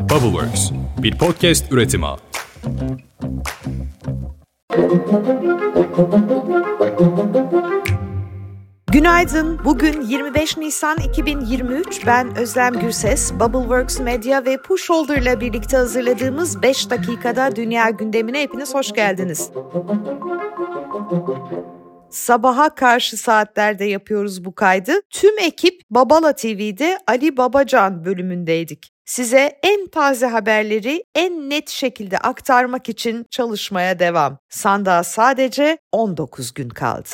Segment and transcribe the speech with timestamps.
[0.00, 0.70] Bubbleworks,
[1.02, 2.06] bir podcast üretimi.
[8.92, 9.60] Günaydın.
[9.64, 12.06] Bugün 25 Nisan 2023.
[12.06, 13.32] Ben Özlem Gürses.
[13.32, 19.50] Bubbleworks Media ve Pushholder ile birlikte hazırladığımız 5 dakikada dünya gündemine hepiniz hoş geldiniz.
[22.10, 24.92] Sabaha karşı saatlerde yapıyoruz bu kaydı.
[25.10, 28.99] Tüm ekip Babala TV'de Ali Babacan bölümündeydik.
[29.10, 34.38] Size en taze haberleri en net şekilde aktarmak için çalışmaya devam.
[34.48, 37.08] Sandığa sadece 19 gün kaldı.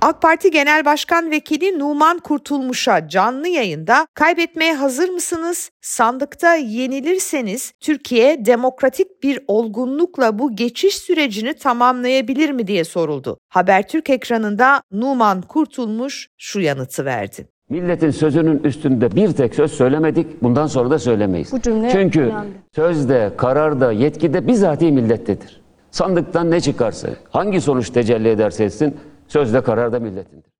[0.00, 5.70] AK Parti Genel Başkan Vekili Numan Kurtulmuş'a canlı yayında kaybetmeye hazır mısınız?
[5.80, 13.38] Sandıkta yenilirseniz Türkiye demokratik bir olgunlukla bu geçiş sürecini tamamlayabilir mi diye soruldu.
[13.48, 17.51] Habertürk ekranında Numan Kurtulmuş şu yanıtı verdi.
[17.72, 21.52] Milletin sözünün üstünde bir tek söz söylemedik, bundan sonra da söylemeyiz.
[21.52, 22.48] Bu cümle Çünkü yandı.
[22.74, 25.60] sözde, kararda, yetkide bizatihi millettedir.
[25.90, 28.96] Sandıktan ne çıkarsa, hangi sonuç tecelli ederse etsin,
[29.28, 30.52] sözde kararda milletindir.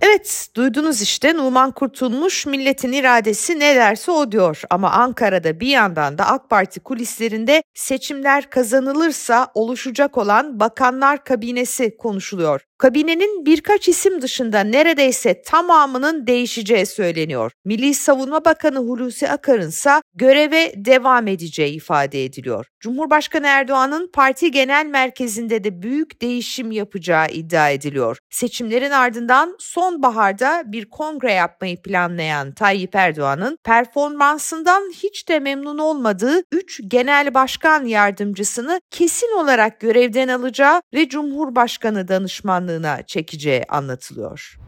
[0.00, 4.62] Evet, duydunuz işte Numan Kurtulmuş milletin iradesi ne derse o diyor.
[4.70, 12.67] Ama Ankara'da bir yandan da AK Parti kulislerinde seçimler kazanılırsa oluşacak olan bakanlar kabinesi konuşuluyor.
[12.78, 17.52] Kabinenin birkaç isim dışında neredeyse tamamının değişeceği söyleniyor.
[17.64, 22.66] Milli Savunma Bakanı Hulusi Akar'ın ise göreve devam edeceği ifade ediliyor.
[22.80, 28.18] Cumhurbaşkanı Erdoğan'ın parti genel merkezinde de büyük değişim yapacağı iddia ediliyor.
[28.30, 36.80] Seçimlerin ardından sonbaharda bir kongre yapmayı planlayan Tayyip Erdoğan'ın performansından hiç de memnun olmadığı 3
[36.88, 42.67] genel başkan yardımcısını kesin olarak görevden alacağı ve Cumhurbaşkanı danışmanlığı
[43.06, 44.60] çekeceği anlatılıyor.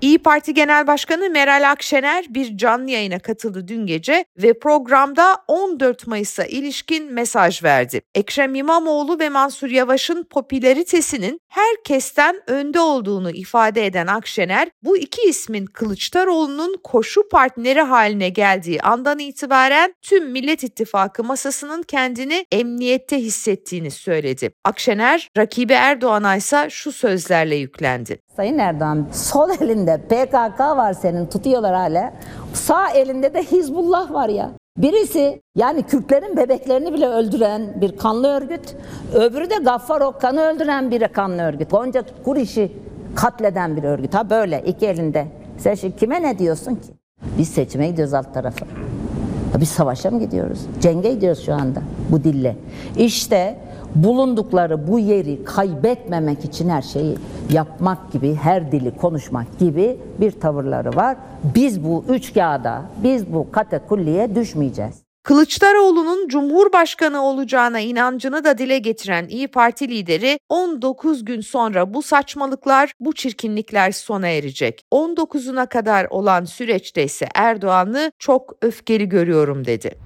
[0.00, 6.06] İyi Parti Genel Başkanı Meral Akşener bir canlı yayına katıldı dün gece ve programda 14
[6.06, 8.00] Mayıs'a ilişkin mesaj verdi.
[8.14, 15.66] Ekrem İmamoğlu ve Mansur Yavaş'ın popülaritesinin herkesten önde olduğunu ifade eden Akşener, bu iki ismin
[15.66, 24.50] Kılıçdaroğlu'nun koşu partneri haline geldiği andan itibaren tüm Millet İttifakı masasının kendini emniyette hissettiğini söyledi.
[24.64, 28.18] Akşener, rakibi Erdoğan'a ise şu sözlerle yüklendi.
[28.36, 32.12] Sayın Erdoğan sol elinde PKK var senin tutuyorlar hala.
[32.52, 34.50] Sağ elinde de Hizbullah var ya.
[34.78, 38.76] Birisi yani Kürtlerin bebeklerini bile öldüren bir kanlı örgüt.
[39.14, 41.70] Öbürü de Gaffar Okkan'ı öldüren bir kanlı örgüt.
[41.70, 42.72] Gonca Kuriş'i
[43.14, 44.14] katleden bir örgüt.
[44.14, 45.26] Ha böyle iki elinde.
[45.58, 46.88] Sen şimdi kime ne diyorsun ki?
[47.38, 48.66] Biz seçime gidiyoruz alt tarafa.
[49.60, 50.60] Biz savaşa mı gidiyoruz?
[50.80, 51.80] Cenge gidiyoruz şu anda
[52.10, 52.56] bu dille.
[52.96, 53.58] İşte
[53.94, 57.16] bulundukları bu yeri kaybetmemek için her şeyi
[57.52, 61.16] yapmak gibi, her dili konuşmak gibi bir tavırları var.
[61.54, 65.06] Biz bu üç kağıda, biz bu katakulliye düşmeyeceğiz.
[65.26, 72.92] Kılıçdaroğlu'nun Cumhurbaşkanı olacağına inancını da dile getiren İyi Parti lideri 19 gün sonra bu saçmalıklar,
[73.00, 74.82] bu çirkinlikler sona erecek.
[74.92, 80.05] 19'una kadar olan süreçte ise Erdoğan'ı çok öfkeli görüyorum dedi.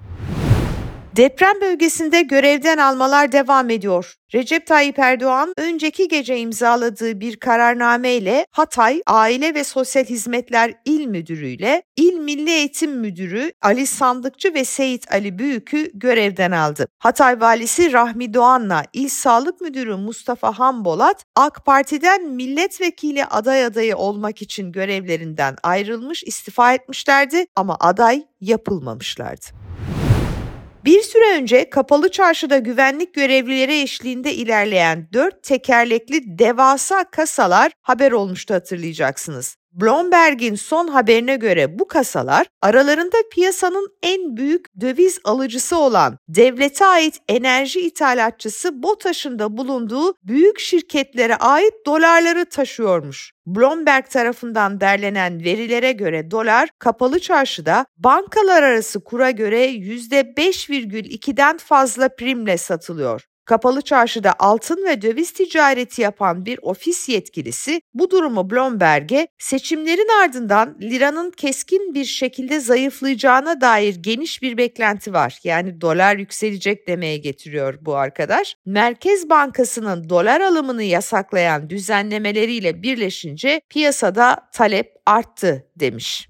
[1.17, 4.15] Deprem bölgesinde görevden almalar devam ediyor.
[4.35, 11.07] Recep Tayyip Erdoğan önceki gece imzaladığı bir kararname ile Hatay Aile ve Sosyal Hizmetler İl
[11.07, 16.87] Müdürü ile İl Milli Eğitim Müdürü Ali Sandıkçı ve Seyit Ali Büyük'ü görevden aldı.
[16.99, 24.43] Hatay Valisi Rahmi Doğan'la İl Sağlık Müdürü Mustafa Hambolat AK Parti'den milletvekili aday adayı olmak
[24.43, 29.70] için görevlerinden ayrılmış istifa etmişlerdi ama aday yapılmamışlardı.
[30.85, 38.55] Bir süre önce kapalı çarşıda güvenlik görevlileri eşliğinde ilerleyen dört tekerlekli devasa kasalar haber olmuştu
[38.55, 39.60] hatırlayacaksınız.
[39.73, 47.19] Bloomberg'in son haberine göre bu kasalar aralarında piyasanın en büyük döviz alıcısı olan devlete ait
[47.29, 53.33] enerji ithalatçısı BOTAŞ'ın da bulunduğu büyük şirketlere ait dolarları taşıyormuş.
[53.47, 62.59] Bloomberg tarafından derlenen verilere göre dolar kapalı çarşıda bankalar arası kura göre %5,2'den fazla primle
[62.59, 63.27] satılıyor.
[63.51, 70.77] Kapalı çarşıda altın ve döviz ticareti yapan bir ofis yetkilisi bu durumu Bloomberg'e seçimlerin ardından
[70.81, 75.39] liranın keskin bir şekilde zayıflayacağına dair geniş bir beklenti var.
[75.45, 78.57] Yani dolar yükselecek demeye getiriyor bu arkadaş.
[78.67, 86.29] Merkez Bankası'nın dolar alımını yasaklayan düzenlemeleriyle birleşince piyasada talep arttı demiş.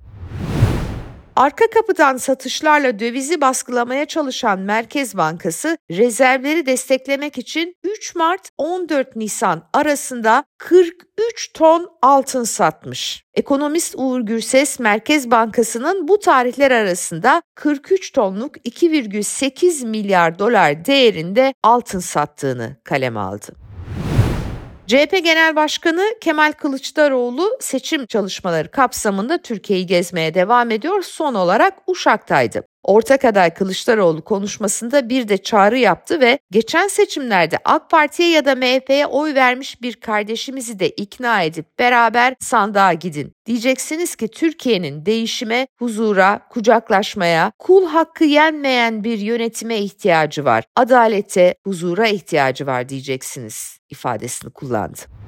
[1.37, 9.62] Arka kapıdan satışlarla dövizi baskılamaya çalışan Merkez Bankası rezervleri desteklemek için 3 Mart 14 Nisan
[9.73, 13.25] arasında 43 ton altın satmış.
[13.35, 22.00] Ekonomist Uğur Gürses Merkez Bankası'nın bu tarihler arasında 43 tonluk 2,8 milyar dolar değerinde altın
[22.00, 23.60] sattığını kaleme aldı.
[24.90, 31.02] CHP Genel Başkanı Kemal Kılıçdaroğlu seçim çalışmaları kapsamında Türkiye'yi gezmeye devam ediyor.
[31.02, 32.69] Son olarak Uşak'taydı.
[32.85, 38.55] Ortak aday Kılıçdaroğlu konuşmasında bir de çağrı yaptı ve geçen seçimlerde AK Parti'ye ya da
[38.55, 43.32] MHP'ye oy vermiş bir kardeşimizi de ikna edip beraber sandığa gidin.
[43.47, 50.65] Diyeceksiniz ki Türkiye'nin değişime, huzura, kucaklaşmaya, kul hakkı yenmeyen bir yönetime ihtiyacı var.
[50.76, 55.19] Adalete, huzura ihtiyacı var diyeceksiniz ifadesini kullandı.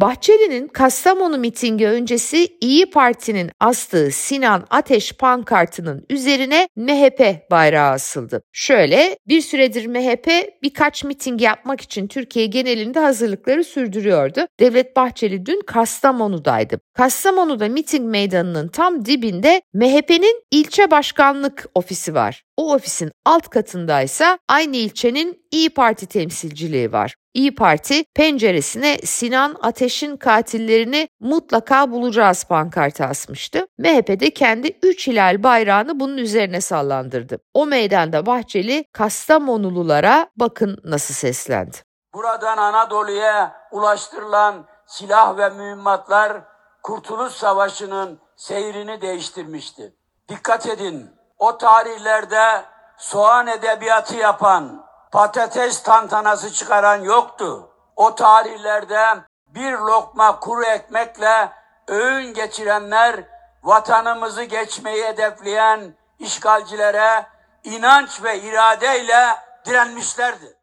[0.00, 8.42] Bahçeli'nin Kastamonu mitingi öncesi İyi Parti'nin astığı Sinan Ateş pankartının üzerine MHP bayrağı asıldı.
[8.52, 10.28] Şöyle bir süredir MHP
[10.62, 14.46] birkaç miting yapmak için Türkiye genelinde hazırlıkları sürdürüyordu.
[14.60, 16.80] Devlet Bahçeli dün Kastamonu'daydı.
[16.94, 22.42] Kastamonu'da miting meydanının tam dibinde MHP'nin ilçe başkanlık ofisi var.
[22.60, 27.14] O ofisin alt katındaysa aynı ilçenin İyi Parti temsilciliği var.
[27.34, 33.66] İyi Parti penceresine Sinan Ateş'in katillerini mutlaka bulacağız pankartı asmıştı.
[33.78, 37.38] MHP de kendi 3 hilal bayrağını bunun üzerine sallandırdı.
[37.54, 41.76] O meydanda Bahçeli Kastamonululara bakın nasıl seslendi.
[42.14, 46.42] Buradan Anadolu'ya ulaştırılan silah ve mühimmatlar
[46.82, 49.94] Kurtuluş Savaşı'nın seyrini değiştirmişti.
[50.28, 52.64] Dikkat edin, o tarihlerde
[52.96, 57.70] soğan edebiyatı yapan, patates tantanası çıkaran yoktu.
[57.96, 59.04] O tarihlerde
[59.46, 61.52] bir lokma kuru ekmekle
[61.88, 63.24] öğün geçirenler
[63.62, 67.26] vatanımızı geçmeyi hedefleyen işgalcilere
[67.64, 70.59] inanç ve iradeyle direnmişlerdi.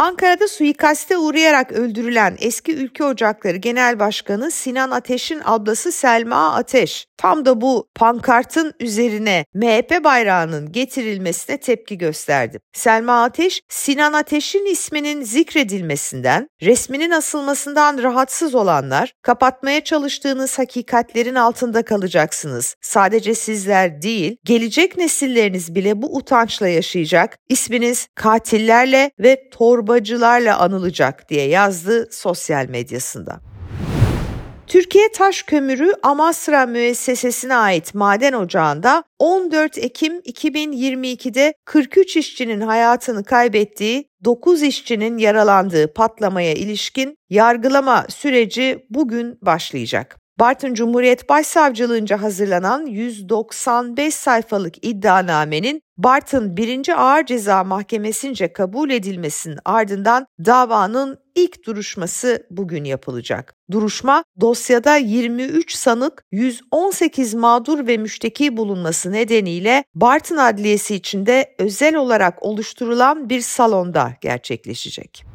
[0.00, 7.44] Ankara'da suikaste uğrayarak öldürülen eski Ülke Ocakları Genel Başkanı Sinan Ateş'in ablası Selma Ateş tam
[7.44, 12.60] da bu pankartın üzerine MHP bayrağının getirilmesine tepki gösterdi.
[12.72, 22.76] Selma Ateş, Sinan Ateş'in isminin zikredilmesinden, resminin asılmasından rahatsız olanlar, kapatmaya çalıştığınız hakikatlerin altında kalacaksınız.
[22.80, 27.38] Sadece sizler değil, gelecek nesilleriniz bile bu utançla yaşayacak.
[27.48, 33.40] İsminiz katillerle ve torba torbacılarla anılacak diye yazdı sosyal medyasında.
[34.66, 44.08] Türkiye Taş Kömürü Amasra Müessesesi'ne ait maden ocağında 14 Ekim 2022'de 43 işçinin hayatını kaybettiği,
[44.24, 50.16] 9 işçinin yaralandığı patlamaya ilişkin yargılama süreci bugün başlayacak.
[50.40, 57.02] Bartın Cumhuriyet Başsavcılığınca hazırlanan 195 sayfalık iddianamenin Bartın 1.
[57.02, 63.54] Ağır Ceza Mahkemesi'nce kabul edilmesinin ardından davanın ilk duruşması bugün yapılacak.
[63.70, 72.42] Duruşma dosyada 23 sanık, 118 mağdur ve müşteki bulunması nedeniyle Bartın Adliyesi içinde özel olarak
[72.42, 75.29] oluşturulan bir salonda gerçekleşecek.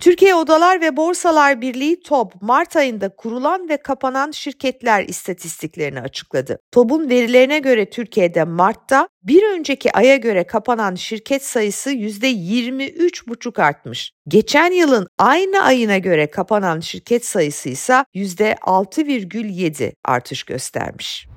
[0.00, 6.58] Türkiye Odalar ve Borsalar Birliği TOB Mart ayında kurulan ve kapanan şirketler istatistiklerini açıkladı.
[6.72, 14.12] TOB'un verilerine göre Türkiye'de Mart'ta bir önceki aya göre kapanan şirket sayısı %23,5 artmış.
[14.28, 21.28] Geçen yılın aynı ayına göre kapanan şirket sayısı ise %6,7 artış göstermiş.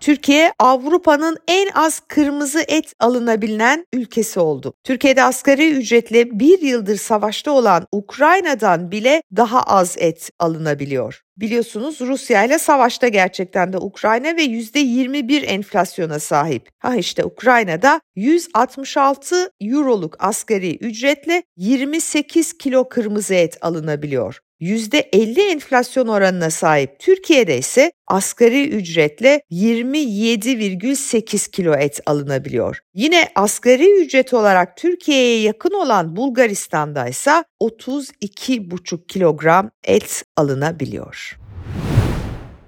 [0.00, 4.74] Türkiye Avrupa'nın en az kırmızı et alınabilen ülkesi oldu.
[4.84, 11.20] Türkiye'de asgari ücretle bir yıldır savaşta olan Ukrayna'dan bile daha az et alınabiliyor.
[11.36, 16.68] Biliyorsunuz Rusya ile savaşta gerçekten de Ukrayna ve %21 enflasyona sahip.
[16.78, 24.40] Ha işte Ukrayna'da 166 euroluk asgari ücretle 28 kilo kırmızı et alınabiliyor.
[24.60, 32.78] %50 enflasyon oranına sahip Türkiye'de ise asgari ücretle 27,8 kilo et alınabiliyor.
[32.94, 41.40] Yine asgari ücret olarak Türkiye'ye yakın olan Bulgaristan'da ise 32,5 kilogram et alınabiliyor.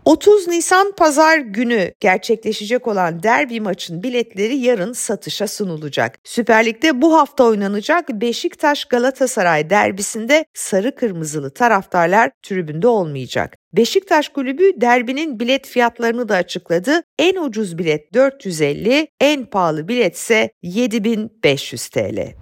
[0.04, 6.18] 30 Nisan pazar günü gerçekleşecek olan derbi maçın biletleri yarın satışa sunulacak.
[6.25, 13.56] Süper Lig'de bu hafta oynanacak Beşiktaş Galatasaray derbisinde sarı kırmızılı taraftarlar tribünde olmayacak.
[13.73, 17.02] Beşiktaş Kulübü derbinin bilet fiyatlarını da açıkladı.
[17.18, 22.42] En ucuz bilet 450, en pahalı bilet ise 7500 TL.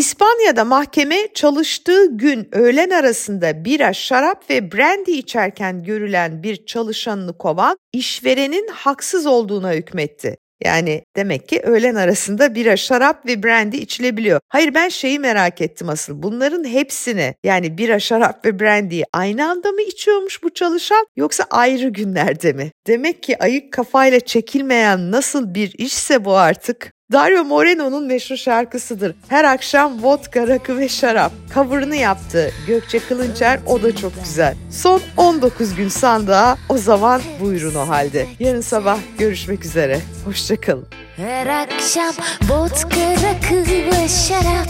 [0.00, 7.76] İspanya'da mahkeme çalıştığı gün öğlen arasında bira, şarap ve brandy içerken görülen bir çalışanını kovan
[7.92, 10.36] işverenin haksız olduğuna hükmetti.
[10.64, 14.40] Yani demek ki öğlen arasında bira, şarap ve brandy içilebiliyor.
[14.48, 16.22] Hayır ben şeyi merak ettim asıl.
[16.22, 21.88] Bunların hepsini yani bira, şarap ve brandy'yi aynı anda mı içiyormuş bu çalışan yoksa ayrı
[21.88, 22.72] günlerde mi?
[22.86, 29.14] Demek ki ayık kafayla çekilmeyen nasıl bir işse bu artık Dario Moreno'nun meşhur şarkısıdır.
[29.28, 31.32] Her akşam vodka, rakı ve şarap.
[31.54, 34.54] Cover'ını yaptı Gökçe Kılınçer o da çok güzel.
[34.70, 38.26] Son 19 gün sandığa o zaman buyurun o halde.
[38.40, 40.00] Yarın sabah görüşmek üzere.
[40.24, 40.86] Hoşçakalın.
[41.16, 42.14] Her akşam
[42.48, 44.68] vodka, rakı ve şarap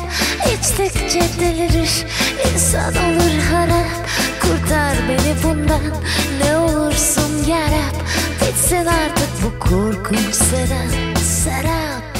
[0.55, 2.07] İçtikçe delirir,
[2.55, 4.09] insan olur harap
[4.41, 5.81] Kurtar beni bundan,
[6.45, 7.97] ne olursun yarab
[8.41, 12.20] Bitsin artık bu korkunç sedan, serap